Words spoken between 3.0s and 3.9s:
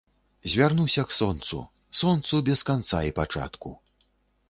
й пачатку.